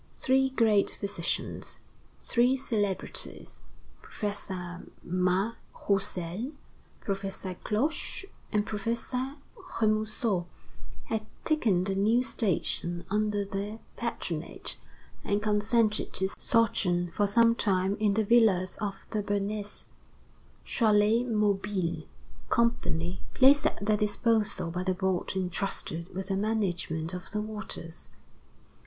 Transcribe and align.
Three 0.15 0.49
great 0.49 0.97
physicians, 0.99 1.79
three 2.19 2.57
celebrities, 2.57 3.59
Professor 4.01 4.81
Mas 5.03 5.53
Roussel, 5.87 6.53
Professor 7.01 7.53
Cloche, 7.63 8.25
and 8.51 8.65
Professor 8.65 9.35
Remusot, 9.79 10.47
had 11.03 11.23
taken 11.45 11.83
the 11.83 11.93
new 11.93 12.23
station 12.23 13.05
under 13.11 13.45
their 13.45 13.77
patronage, 13.95 14.79
and 15.23 15.39
consented 15.39 16.13
to 16.13 16.29
sojourn 16.35 17.11
for 17.11 17.27
sometime 17.27 17.95
in 17.97 18.15
the 18.15 18.23
villas 18.25 18.77
of 18.81 18.95
the 19.11 19.21
Bernese 19.21 19.85
"Chalets 20.63 21.29
Mobiles" 21.29 22.05
Company, 22.49 23.21
placed 23.35 23.67
at 23.67 23.85
their 23.85 23.97
disposal 23.97 24.71
by 24.71 24.81
the 24.81 24.95
Board 24.95 25.33
intrusted 25.35 26.11
with 26.15 26.29
the 26.29 26.37
management 26.37 27.13
of 27.13 27.29
the 27.29 27.41
waters. 27.43 28.09